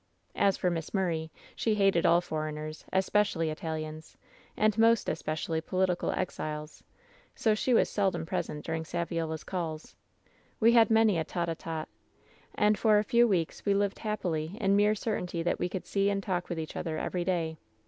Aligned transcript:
"As 0.33 0.57
for 0.57 0.71
Miss 0.71 0.95
Murray, 0.95 1.29
she 1.55 1.75
hated 1.75 2.07
all 2.07 2.21
foreigners, 2.21 2.85
espe* 2.91 3.13
162 3.13 3.17
WHEN 3.19 3.23
SHADOWS 3.29 3.33
DIE 3.37 3.39
cially 3.39 3.51
Italians, 3.77 4.17
and 4.57 4.77
most 4.79 5.07
especially 5.09 5.61
political 5.61 6.09
exiles, 6.13 6.83
sn 7.35 7.53
she 7.53 7.75
was 7.75 7.87
seldom 7.87 8.25
present 8.25 8.65
during 8.65 8.81
Saviola's 8.83 9.43
calls. 9.43 9.95
We 10.59 10.73
liad 10.73 10.89
many 10.89 11.19
a 11.19 11.23
tete 11.23 11.49
a 11.49 11.53
tete. 11.53 11.87
And 12.55 12.79
for 12.79 12.97
a 12.97 13.03
few 13.03 13.27
weeks 13.27 13.63
we 13.63 13.75
lived 13.75 13.99
hap 13.99 14.23
pily 14.23 14.57
in 14.57 14.75
mere 14.75 14.95
certainty 14.95 15.43
that 15.43 15.59
we 15.59 15.69
could 15.69 15.85
see 15.85 16.09
and 16.09 16.23
talk 16.23 16.49
with 16.49 16.57
each 16.57 16.75
other 16.75 16.97
every 16.97 17.23
day. 17.23 17.57